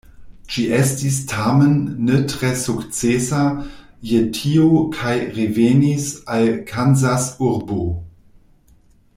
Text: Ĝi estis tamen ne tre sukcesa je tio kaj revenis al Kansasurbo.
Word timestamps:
Ĝi 0.53 0.63
estis 0.75 1.17
tamen 1.31 1.75
ne 2.07 2.21
tre 2.31 2.49
sukcesa 2.61 3.43
je 4.13 4.23
tio 4.39 4.67
kaj 4.99 5.13
revenis 5.39 6.11
al 6.39 6.51
Kansasurbo. 6.73 7.83